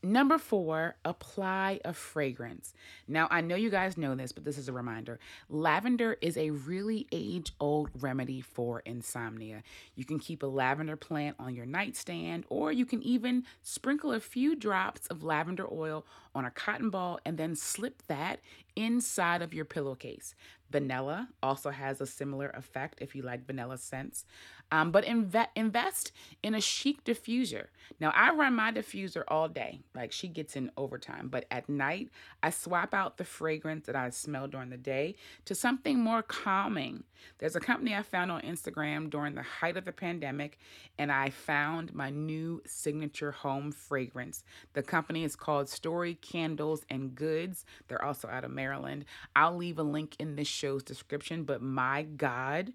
Number 0.04 0.36
four, 0.36 0.96
apply 1.06 1.80
a 1.82 1.94
fragrance. 1.94 2.74
Now, 3.08 3.26
I 3.30 3.40
know 3.40 3.56
you 3.56 3.70
guys 3.70 3.96
know 3.96 4.14
this, 4.14 4.32
but 4.32 4.44
this 4.44 4.58
is 4.58 4.68
a 4.68 4.72
reminder. 4.72 5.18
Lavender 5.48 6.18
is 6.20 6.36
a 6.36 6.50
really 6.50 7.06
age 7.10 7.54
old 7.58 7.88
remedy 7.98 8.42
for 8.42 8.80
insomnia. 8.80 9.62
You 9.94 10.04
can 10.04 10.18
keep 10.18 10.42
a 10.42 10.46
lavender 10.46 10.96
plant 10.96 11.36
on 11.38 11.54
your 11.54 11.64
nightstand, 11.64 12.44
or 12.50 12.70
you 12.70 12.84
can 12.84 13.02
even 13.02 13.44
sprinkle 13.62 14.12
a 14.12 14.20
few 14.20 14.54
drops 14.54 15.06
of 15.06 15.24
lavender 15.24 15.66
oil 15.72 16.04
on 16.34 16.44
a 16.44 16.50
cotton 16.50 16.90
ball 16.90 17.18
and 17.24 17.38
then 17.38 17.56
slip 17.56 18.02
that 18.06 18.40
inside 18.76 19.40
of 19.40 19.54
your 19.54 19.64
pillowcase. 19.64 20.34
Vanilla 20.70 21.28
also 21.42 21.70
has 21.70 22.00
a 22.00 22.06
similar 22.06 22.50
effect 22.50 22.98
if 23.00 23.14
you 23.14 23.22
like 23.22 23.46
vanilla 23.46 23.78
scents. 23.78 24.24
Um, 24.72 24.90
but 24.90 25.04
inve- 25.04 25.46
invest 25.54 26.12
in 26.42 26.54
a 26.54 26.60
chic 26.60 27.04
diffuser. 27.04 27.66
Now, 28.00 28.12
I 28.14 28.32
run 28.32 28.54
my 28.54 28.72
diffuser 28.72 29.22
all 29.28 29.48
day, 29.48 29.80
like 29.94 30.10
she 30.10 30.26
gets 30.28 30.56
in 30.56 30.70
overtime. 30.76 31.28
But 31.28 31.46
at 31.50 31.68
night, 31.68 32.10
I 32.42 32.50
swap 32.50 32.92
out 32.92 33.16
the 33.16 33.24
fragrance 33.24 33.86
that 33.86 33.96
I 33.96 34.10
smell 34.10 34.48
during 34.48 34.70
the 34.70 34.76
day 34.76 35.14
to 35.44 35.54
something 35.54 35.98
more 36.00 36.22
calming. 36.22 37.04
There's 37.38 37.56
a 37.56 37.60
company 37.60 37.94
I 37.94 38.02
found 38.02 38.30
on 38.30 38.40
Instagram 38.42 39.10
during 39.10 39.34
the 39.34 39.42
height 39.42 39.76
of 39.76 39.84
the 39.84 39.92
pandemic, 39.92 40.58
and 40.98 41.12
I 41.12 41.30
found 41.30 41.94
my 41.94 42.10
new 42.10 42.62
signature 42.66 43.32
home 43.32 43.72
fragrance. 43.72 44.44
The 44.72 44.82
company 44.82 45.24
is 45.24 45.36
called 45.36 45.68
Story 45.68 46.14
Candles 46.14 46.84
and 46.90 47.14
Goods. 47.14 47.64
They're 47.88 48.04
also 48.04 48.28
out 48.28 48.44
of 48.44 48.50
Maryland. 48.50 49.04
I'll 49.36 49.56
leave 49.56 49.78
a 49.78 49.82
link 49.82 50.16
in 50.18 50.36
this 50.36 50.48
show's 50.48 50.82
description, 50.82 51.44
but 51.44 51.62
my 51.62 52.02
God, 52.02 52.72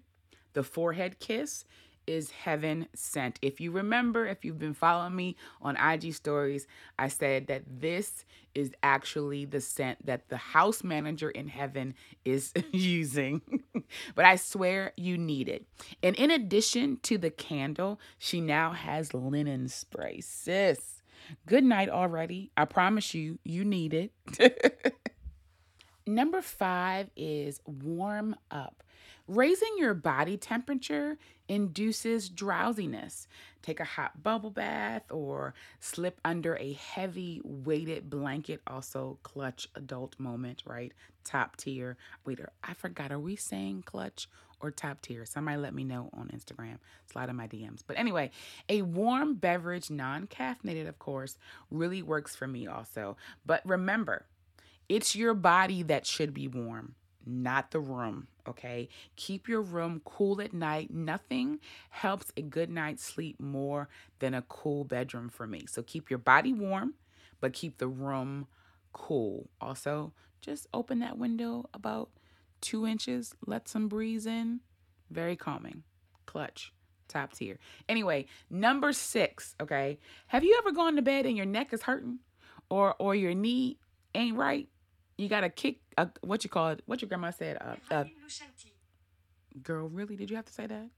the 0.52 0.62
forehead 0.62 1.18
kiss 1.18 1.64
is 2.06 2.30
heaven 2.30 2.88
sent. 2.94 3.38
If 3.40 3.60
you 3.60 3.70
remember, 3.70 4.26
if 4.26 4.44
you've 4.44 4.58
been 4.58 4.74
following 4.74 5.14
me 5.14 5.36
on 5.62 5.76
IG 5.76 6.14
stories, 6.14 6.66
I 6.98 7.08
said 7.08 7.46
that 7.46 7.62
this 7.80 8.24
is 8.54 8.72
actually 8.82 9.44
the 9.44 9.60
scent 9.60 10.04
that 10.06 10.28
the 10.28 10.36
house 10.36 10.82
manager 10.82 11.30
in 11.30 11.48
heaven 11.48 11.94
is 12.24 12.52
using. 12.72 13.42
but 14.14 14.24
I 14.24 14.36
swear 14.36 14.92
you 14.96 15.16
need 15.16 15.48
it. 15.48 15.66
And 16.02 16.16
in 16.16 16.30
addition 16.30 16.98
to 17.04 17.16
the 17.16 17.30
candle, 17.30 18.00
she 18.18 18.40
now 18.40 18.72
has 18.72 19.14
linen 19.14 19.68
spray. 19.68 20.20
Sis, 20.20 21.02
good 21.46 21.64
night 21.64 21.88
already. 21.88 22.50
I 22.56 22.64
promise 22.64 23.14
you, 23.14 23.38
you 23.44 23.64
need 23.64 23.94
it. 23.94 24.12
Number 26.10 26.42
five 26.42 27.08
is 27.14 27.60
warm 27.66 28.34
up. 28.50 28.82
Raising 29.28 29.76
your 29.78 29.94
body 29.94 30.36
temperature 30.36 31.18
induces 31.48 32.28
drowsiness. 32.28 33.28
Take 33.62 33.78
a 33.78 33.84
hot 33.84 34.20
bubble 34.20 34.50
bath 34.50 35.04
or 35.08 35.54
slip 35.78 36.20
under 36.24 36.56
a 36.56 36.72
heavy 36.72 37.40
weighted 37.44 38.10
blanket. 38.10 38.60
Also, 38.66 39.18
clutch 39.22 39.68
adult 39.76 40.18
moment, 40.18 40.64
right? 40.66 40.92
Top 41.22 41.56
tier. 41.56 41.96
Wait, 42.24 42.40
I 42.64 42.74
forgot. 42.74 43.12
Are 43.12 43.20
we 43.20 43.36
saying 43.36 43.84
clutch 43.86 44.28
or 44.60 44.72
top 44.72 45.02
tier? 45.02 45.24
Somebody 45.24 45.58
let 45.58 45.74
me 45.74 45.84
know 45.84 46.10
on 46.12 46.28
Instagram. 46.34 46.78
Slide 47.12 47.28
in 47.28 47.36
my 47.36 47.46
DMs. 47.46 47.82
But 47.86 48.00
anyway, 48.00 48.32
a 48.68 48.82
warm 48.82 49.34
beverage, 49.34 49.90
non 49.90 50.26
caffeinated, 50.26 50.88
of 50.88 50.98
course, 50.98 51.38
really 51.70 52.02
works 52.02 52.34
for 52.34 52.48
me 52.48 52.66
also. 52.66 53.16
But 53.46 53.62
remember, 53.64 54.26
it's 54.90 55.14
your 55.14 55.34
body 55.34 55.84
that 55.84 56.04
should 56.04 56.34
be 56.34 56.48
warm, 56.48 56.96
not 57.24 57.70
the 57.70 57.78
room. 57.78 58.26
Okay. 58.48 58.88
Keep 59.14 59.46
your 59.48 59.62
room 59.62 60.02
cool 60.04 60.40
at 60.42 60.52
night. 60.52 60.92
Nothing 60.92 61.60
helps 61.90 62.32
a 62.36 62.42
good 62.42 62.68
night's 62.68 63.04
sleep 63.04 63.38
more 63.38 63.88
than 64.18 64.34
a 64.34 64.42
cool 64.42 64.82
bedroom 64.82 65.28
for 65.28 65.46
me. 65.46 65.64
So 65.68 65.82
keep 65.82 66.10
your 66.10 66.18
body 66.18 66.52
warm, 66.52 66.94
but 67.40 67.52
keep 67.52 67.78
the 67.78 67.86
room 67.86 68.48
cool. 68.92 69.48
Also, 69.60 70.12
just 70.40 70.66
open 70.74 70.98
that 70.98 71.16
window 71.16 71.70
about 71.72 72.10
two 72.60 72.84
inches, 72.84 73.32
let 73.46 73.68
some 73.68 73.86
breeze 73.86 74.26
in. 74.26 74.58
Very 75.08 75.36
calming. 75.36 75.84
Clutch. 76.26 76.72
Top 77.06 77.32
tier. 77.32 77.58
Anyway, 77.88 78.26
number 78.50 78.92
six, 78.92 79.54
okay. 79.60 79.98
Have 80.28 80.42
you 80.42 80.56
ever 80.58 80.72
gone 80.72 80.96
to 80.96 81.02
bed 81.02 81.26
and 81.26 81.36
your 81.36 81.46
neck 81.46 81.72
is 81.72 81.82
hurting? 81.82 82.18
Or 82.68 82.94
or 82.98 83.14
your 83.14 83.34
knee 83.34 83.78
ain't 84.14 84.36
right? 84.36 84.68
You 85.20 85.28
gotta 85.28 85.50
kick 85.50 85.80
a, 85.98 86.08
what 86.22 86.44
you 86.44 86.48
call 86.50 86.70
it? 86.70 86.82
What 86.86 87.02
your 87.02 87.08
grandma 87.10 87.30
said? 87.30 87.58
Uh, 87.60 87.74
uh, 87.94 88.04
girl, 89.62 89.86
really? 89.86 90.16
Did 90.16 90.30
you 90.30 90.36
have 90.36 90.46
to 90.46 90.52
say 90.52 90.66
that? 90.66 90.88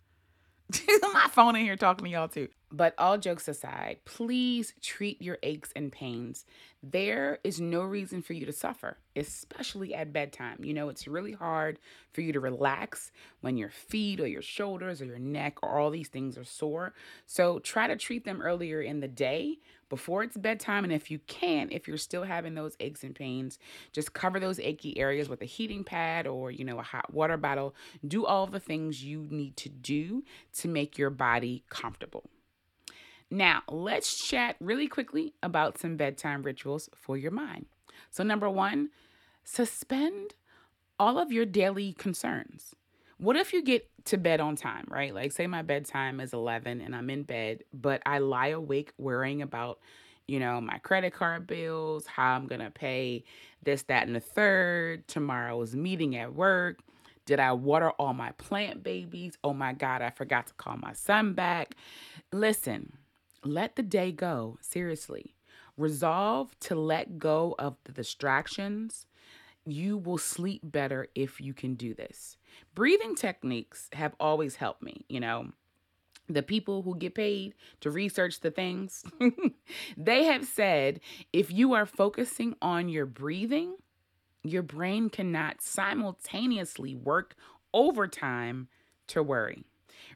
My 1.13 1.27
phone 1.33 1.57
in 1.57 1.63
here 1.65 1.77
talking 1.77 2.05
to 2.05 2.11
y'all 2.11 2.29
too. 2.29 2.47
But 2.75 2.95
all 2.97 3.19
jokes 3.19 3.49
aside, 3.49 3.99
please 4.07 4.73
treat 4.81 5.21
your 5.21 5.37
aches 5.43 5.71
and 5.77 5.93
pains. 5.93 6.47
There 6.83 7.39
is 7.45 7.61
no 7.61 7.83
reason 7.83 8.23
for 8.23 8.33
you 8.33 8.47
to 8.47 8.53
suffer, 8.53 8.97
especially 9.15 9.95
at 9.95 10.15
bedtime. 10.15 10.65
You 10.65 10.73
know, 10.73 10.89
it's 10.89 11.07
really 11.07 11.33
hard 11.33 11.79
for 12.15 12.23
you 12.23 12.33
to 12.33 12.41
relax 12.41 13.13
when 13.43 13.59
your 13.59 13.69
feet 13.69 14.21
or 14.21 14.27
your 14.27 14.41
shoulders 14.41 15.03
or 15.03 15.05
your 15.05 15.19
neck 15.19 15.59
or 15.63 15.79
all 15.79 15.91
these 15.91 16.09
things 16.09 16.39
are 16.39 16.45
sore. 16.45 16.95
So 17.27 17.59
try 17.59 17.87
to 17.89 17.97
treat 17.97 18.25
them 18.25 18.41
earlier 18.41 18.81
in 18.81 19.01
the 19.01 19.09
day 19.09 19.59
before 19.91 20.23
it's 20.23 20.39
bedtime. 20.39 20.85
And 20.85 20.95
if 20.95 21.11
you 21.11 21.19
can, 21.27 21.69
if 21.71 21.87
you're 21.87 21.99
still 21.99 22.25
having 22.25 22.55
those 22.55 22.75
aches 22.81 23.05
and 23.05 23.15
pains, 23.15 23.59
just 23.93 24.15
cover 24.15 24.41
those 24.41 24.59
achy 24.59 24.97
areas 24.97 25.29
with 25.29 25.43
a 25.43 25.47
heating 25.47 25.85
pad 25.85 26.27
or, 26.27 26.51
you 26.51 26.65
know, 26.65 26.79
a 26.79 26.83
hot 26.83 27.13
water 27.13 27.37
bottle. 27.37 27.75
Do 28.09 28.25
all 28.25 28.47
the 28.47 28.61
things 28.61 29.05
you 29.05 29.27
need 29.31 29.59
to 29.59 29.69
do 29.69 30.25
to 30.55 30.69
make 30.69 30.97
your 30.97 31.11
body 31.11 31.65
comfortable. 31.69 32.31
Now, 33.33 33.63
let's 33.71 34.29
chat 34.29 34.57
really 34.61 34.87
quickly 34.87 35.33
about 35.43 35.79
some 35.79 35.97
bedtime 35.97 36.43
rituals 36.43 36.91
for 36.95 37.17
your 37.17 37.31
mind. 37.31 37.65
So, 38.11 38.23
number 38.23 38.51
one, 38.51 38.91
suspend 39.43 40.35
all 41.01 41.19
of 41.19 41.33
your 41.33 41.47
daily 41.47 41.95
concerns. 41.95 42.75
What 43.17 43.37
if 43.37 43.55
you 43.55 43.63
get 43.63 43.89
to 44.05 44.19
bed 44.19 44.41
on 44.41 44.55
time, 44.55 44.85
right? 44.87 45.15
Like, 45.15 45.33
say 45.33 45.47
my 45.47 45.63
bedtime 45.63 46.21
is 46.21 46.35
11 46.35 46.83
and 46.83 46.95
I'm 46.95 47.09
in 47.09 47.23
bed, 47.23 47.65
but 47.73 48.03
I 48.05 48.19
lie 48.19 48.49
awake 48.49 48.93
worrying 48.99 49.41
about, 49.41 49.79
you 50.29 50.39
know, 50.39 50.61
my 50.61 50.77
credit 50.77 51.15
card 51.15 51.47
bills, 51.47 52.05
how 52.05 52.35
I'm 52.35 52.47
going 52.47 52.61
to 52.61 52.71
pay 52.71 53.25
this, 53.63 53.85
that, 53.85 54.07
and 54.07 54.15
the 54.15 54.21
third, 54.21 55.09
tomorrow's 55.09 55.75
meeting 55.75 56.17
at 56.17 56.35
work. 56.35 56.81
Did 57.25 57.41
I 57.41 57.53
water 57.53 57.93
all 57.93 58.13
my 58.13 58.33
plant 58.33 58.83
babies? 58.83 59.39
Oh 59.43 59.55
my 59.55 59.73
God, 59.73 60.03
I 60.03 60.11
forgot 60.11 60.49
to 60.49 60.55
call 60.55 60.77
my 60.77 60.93
son 60.93 61.33
back. 61.33 61.77
Listen, 62.31 62.99
let 63.45 63.77
the 63.77 63.83
day 63.83 64.13
go, 64.13 64.59
seriously. 64.61 65.35
Resolve 65.77 66.59
to 66.61 66.75
let 66.75 67.19
go 67.19 67.55
of 67.59 67.77
the 67.85 67.93
distractions. 67.93 69.07
You 69.65 69.97
will 69.97 70.19
sleep 70.19 70.61
better 70.65 71.09
if 71.15 71.41
you 71.41 71.55
can 71.55 71.75
do 71.75 71.95
this. 71.95 72.37
Breathing 72.75 73.15
techniques 73.15 73.89
have 73.93 74.15
always 74.21 74.57
helped 74.57 74.83
me, 74.83 75.05
you 75.09 75.21
know 75.21 75.53
the 76.29 76.43
people 76.43 76.83
who 76.83 76.97
get 76.97 77.15
paid 77.15 77.55
to 77.81 77.91
research 77.91 78.41
the 78.41 78.51
things, 78.51 79.05
they 79.97 80.25
have 80.25 80.47
said 80.47 81.01
if 81.33 81.51
you 81.51 81.73
are 81.73 81.87
focusing 81.87 82.55
on 82.63 82.89
your 82.89 83.07
breathing, 83.07 83.77
your 84.43 84.63
brain 84.63 85.09
cannot 85.09 85.61
simultaneously 85.61 86.95
work 86.95 87.35
overtime 87.73 88.69
to 89.09 89.23
worry. 89.23 89.65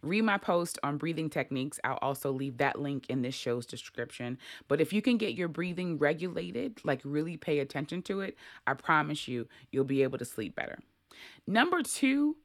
Read 0.07 0.23
my 0.23 0.39
post 0.39 0.79
on 0.83 0.99
breathing 0.99 1.29
techniques. 1.29 1.81
I'll 1.85 1.99
also 2.01 2.31
leave 2.31 2.59
that 2.59 2.81
link 2.81 3.07
in 3.09 3.23
this 3.23 3.35
show's 3.35 3.67
description. 3.67 4.39
But 4.69 4.81
if 4.81 4.93
you 4.93 5.03
can 5.03 5.19
get 5.19 5.35
your 5.35 5.49
breathing 5.49 5.99
regulated, 5.99 6.81
like 6.85 7.01
really 7.05 7.37
pay 7.37 7.59
attention 7.59 8.03
to 8.03 8.21
it, 8.21 8.37
I 8.67 8.75
promise 8.75 9.27
you, 9.27 9.49
you'll 9.73 9.85
be 9.85 10.03
able 10.03 10.19
to 10.19 10.25
sleep 10.25 10.55
better. 10.55 10.79
Number 11.47 11.83
two, 11.83 12.37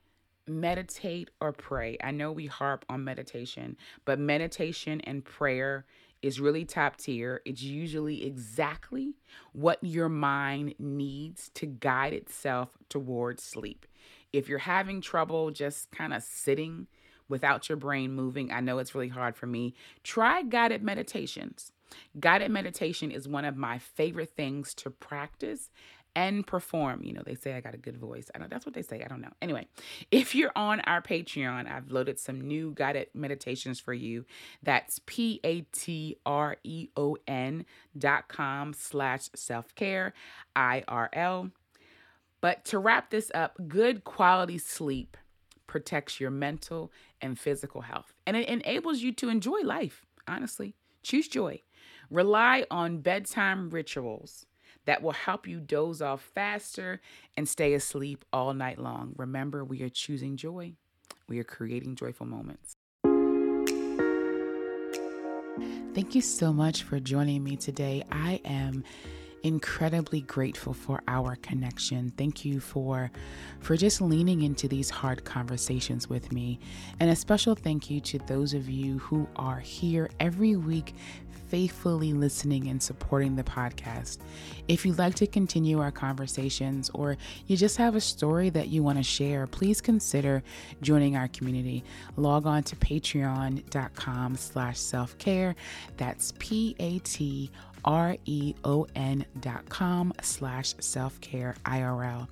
meditate 0.48 1.30
or 1.40 1.52
pray. 1.52 1.98
I 2.04 2.12
know 2.12 2.32
we 2.32 2.48
harp 2.48 2.86
on 2.90 3.04
meditation, 3.04 3.78
but 4.06 4.20
meditation 4.20 5.02
and 5.02 5.24
prayer 5.24 5.86
is 6.22 6.40
really 6.40 6.66
top 6.66 6.98
tier. 6.98 7.42
It's 7.46 7.64
usually 7.64 8.26
exactly 8.26 9.16
what 9.54 9.80
your 9.82 10.10
mind 10.10 10.76
needs 10.78 11.50
to 11.56 11.66
guide 11.66 12.14
itself 12.14 12.78
towards 12.90 13.44
sleep. 13.44 13.86
If 14.32 14.48
you're 14.48 14.60
having 14.60 15.02
trouble 15.02 15.52
just 15.52 15.92
kind 15.92 16.14
of 16.14 16.24
sitting 16.24 16.88
without 17.32 17.68
your 17.70 17.78
brain 17.78 18.14
moving. 18.14 18.52
I 18.52 18.60
know 18.60 18.78
it's 18.78 18.94
really 18.94 19.08
hard 19.08 19.36
for 19.36 19.48
me. 19.48 19.74
Try 20.04 20.44
guided 20.44 20.84
meditations. 20.84 21.72
Guided 22.20 22.52
meditation 22.52 23.10
is 23.12 23.28
one 23.28 23.46
of 23.46 23.58
my 23.58 23.80
favorite 23.80 24.30
things 24.36 24.74
to 24.76 24.92
practice 24.92 25.72
and 26.16 26.46
perform. 26.46 27.04
You 27.04 27.14
know, 27.14 27.24
they 27.26 27.36
say 27.36 27.54
I 27.54 27.62
got 27.62 27.74
a 27.74 27.78
good 27.78 27.98
voice. 27.98 28.30
I 28.36 28.40
know 28.40 28.48
that's 28.50 28.66
what 28.66 28.76
they 28.76 28.82
say. 28.82 29.02
I 29.04 29.08
don't 29.08 29.22
know. 29.22 29.32
Anyway, 29.42 29.68
if 30.12 30.36
you're 30.36 30.52
on 30.56 30.82
our 30.82 31.02
Patreon, 31.02 31.72
I've 31.72 31.90
loaded 31.90 32.20
some 32.20 32.42
new 32.42 32.74
guided 32.76 33.08
meditations 33.14 33.80
for 33.80 33.94
you. 33.94 34.26
That's 34.62 35.00
P-A-T-R-E-O-N 35.06 35.66
dot 37.98 38.28
com 38.28 38.74
slash 38.74 39.30
self-care 39.36 40.14
I-R-L. 40.56 41.52
But 42.42 42.66
to 42.66 42.80
wrap 42.80 43.12
this 43.12 43.32
up, 43.34 43.56
good 43.68 44.04
quality 44.04 44.58
sleep 44.58 45.16
protects 45.72 46.20
your 46.20 46.30
mental 46.30 46.92
and 47.22 47.40
physical 47.40 47.80
health. 47.80 48.14
And 48.28 48.36
it 48.36 48.50
enables 48.50 49.00
you 49.00 49.14
to 49.14 49.30
enjoy 49.30 49.62
life, 49.62 50.06
honestly. 50.28 50.76
Choose 51.02 51.30
joy. 51.30 51.62
Rely 52.10 52.66
on 52.70 52.98
bedtime 52.98 53.70
rituals 53.70 54.46
that 54.84 55.02
will 55.02 55.14
help 55.14 55.48
you 55.48 55.62
doze 55.62 56.02
off 56.02 56.30
faster 56.36 57.00
and 57.38 57.48
stay 57.48 57.74
asleep 57.74 58.26
all 58.34 58.54
night 58.54 58.80
long. 58.80 59.14
Remember, 59.16 59.64
we 59.64 59.82
are 59.82 59.90
choosing 59.90 60.36
joy, 60.36 60.74
we 61.30 61.40
are 61.40 61.46
creating 61.46 61.96
joyful 61.96 62.26
moments. 62.26 62.76
Thank 65.94 66.16
you 66.16 66.22
so 66.22 66.52
much 66.52 66.84
for 66.84 67.00
joining 67.00 67.46
me 67.46 67.56
today. 67.56 68.04
I 68.12 68.42
am 68.44 68.84
incredibly 69.44 70.22
grateful 70.22 70.74
for 70.74 71.02
our 71.08 71.36
connection. 71.38 72.12
Thank 72.18 72.46
you 72.46 72.60
for 72.60 73.12
for 73.60 73.76
just 73.78 74.02
leaning 74.02 74.42
into 74.42 74.68
these 74.68 74.90
hard 74.90 75.24
conversations 75.24 76.10
with 76.10 76.32
me. 76.32 76.60
And 77.00 77.10
a 77.10 77.16
special 77.16 77.56
thank 77.56 77.90
you 77.90 78.00
to 78.02 78.20
those 78.20 78.54
of 78.54 78.70
you 78.70 79.00
who 79.00 79.28
are 79.36 79.60
here 79.60 80.10
every 80.20 80.56
week 80.56 80.94
faithfully 81.52 82.14
listening 82.14 82.70
and 82.70 82.82
supporting 82.82 83.36
the 83.36 83.44
podcast. 83.44 84.20
If 84.70 84.86
you'd 84.86 84.98
like 84.98 85.16
to 85.16 85.28
continue 85.28 85.82
our 85.82 85.92
conversations 85.92 86.90
or 86.94 87.18
you 87.46 87.58
just 87.58 87.76
have 87.76 87.94
a 87.94 88.00
story 88.00 88.50
that 88.52 88.70
you 88.70 88.84
want 88.84 89.00
to 89.00 89.04
share, 89.04 89.48
please 89.48 89.82
consider 89.82 90.44
joining 90.82 91.18
our 91.18 91.28
community. 91.28 91.84
Log 92.16 92.46
on 92.46 92.64
to 92.64 92.78
patreon.com 92.78 94.38
slash 94.38 94.80
self-care. 94.80 95.54
That's 95.98 96.32
P-A-T 96.40 97.52
R-E-O-N 97.86 99.26
dot 99.40 99.70
com 99.70 100.14
slash 100.22 100.76
self-care 100.80 101.56
IRL. 101.66 102.28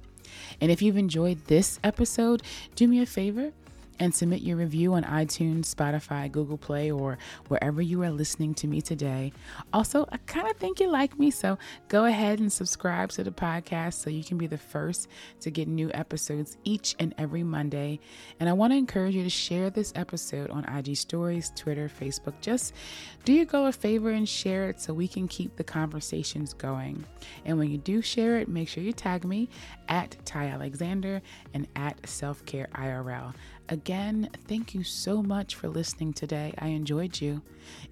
And 0.62 0.72
if 0.72 0.82
you've 0.82 0.98
enjoyed 0.98 1.46
this 1.46 1.80
episode, 1.84 2.44
do 2.76 2.88
me 2.88 3.02
a 3.02 3.06
favor 3.06 3.52
and 4.00 4.14
submit 4.14 4.42
your 4.42 4.58
review 4.58 4.94
on 4.94 5.04
iTunes, 5.04 5.74
Spotify, 5.74 6.32
Google 6.32 6.58
Play, 6.58 6.92
or 6.92 7.18
wherever 7.48 7.82
you 7.82 8.02
are 8.04 8.12
listening 8.12 8.54
to 8.56 8.68
me 8.68 8.82
today. 8.82 9.32
Also, 9.74 10.08
I 10.12 10.18
kind 10.18 10.48
of 10.50 10.58
think 10.58 10.80
you 10.80 10.90
like 10.90 11.20
me, 11.20 11.32
so 11.32 11.58
go 11.88 12.06
ahead 12.06 12.40
and 12.40 12.52
subscribe 12.52 13.10
to 13.12 13.24
the 13.24 13.32
podcast 13.32 13.96
so 13.96 14.10
you 14.10 14.24
can 14.24 14.38
be 14.38 14.48
the 14.48 14.58
first 14.58 15.08
to 15.42 15.52
get 15.52 15.68
new 15.68 15.92
episodes 15.94 16.58
each 16.64 16.96
and 17.00 17.14
every 17.18 17.44
Monday. 17.44 18.00
And 18.40 18.50
I 18.50 18.54
want 18.54 18.74
to 18.74 18.78
encourage 18.78 19.16
you 19.16 19.24
to 19.24 19.30
share 19.30 19.70
this 19.70 19.92
episode 19.96 20.50
on 20.50 20.66
IG 20.66 20.96
Stories, 20.96 21.52
Twitter, 21.56 21.90
Facebook. 21.90 22.34
Just 22.42 22.74
do 23.26 23.34
your 23.34 23.46
girl 23.46 23.66
a 23.66 23.72
favor 23.72 24.10
and 24.12 24.28
share 24.28 24.70
it 24.70 24.80
so 24.80 24.94
we 24.94 25.08
can 25.08 25.28
keep 25.28 25.56
the 25.56 25.64
conversations 25.64 26.54
going. 26.54 27.04
And 27.46 27.58
when 27.58 27.70
you 27.70 27.78
do 27.78 28.02
share 28.02 28.38
it, 28.38 28.48
make 28.48 28.70
sure 28.70 28.84
you 28.84 28.94
tag 28.94 29.26
me 29.26 29.50
at 29.88 30.16
Ty 30.26 30.48
Alexander 30.48 31.22
and 31.54 31.68
at 31.76 32.08
Self 32.08 32.46
Care 32.46 32.70
IRL. 32.74 33.34
Again, 33.72 34.30
thank 34.48 34.74
you 34.74 34.84
so 34.84 35.22
much 35.22 35.54
for 35.54 35.68
listening 35.68 36.14
today. 36.14 36.54
I 36.58 36.70
enjoyed 36.70 37.22
you. 37.22 37.44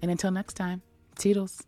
And 0.02 0.10
until 0.10 0.32
next 0.32 0.54
time, 0.54 0.82
Toodles. 1.16 1.62